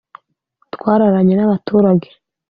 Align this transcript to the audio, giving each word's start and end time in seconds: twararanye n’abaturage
twararanye 0.73 1.33
n’abaturage 1.35 2.09